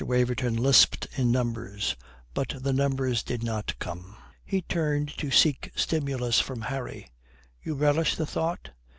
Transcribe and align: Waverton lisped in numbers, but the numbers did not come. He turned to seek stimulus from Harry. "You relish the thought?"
Waverton 0.03 0.55
lisped 0.55 1.07
in 1.15 1.31
numbers, 1.31 1.95
but 2.33 2.55
the 2.59 2.73
numbers 2.73 3.21
did 3.21 3.43
not 3.43 3.77
come. 3.77 4.17
He 4.43 4.63
turned 4.63 5.15
to 5.19 5.29
seek 5.29 5.71
stimulus 5.75 6.39
from 6.39 6.61
Harry. 6.61 7.11
"You 7.61 7.75
relish 7.75 8.15
the 8.15 8.25
thought?" 8.25 8.71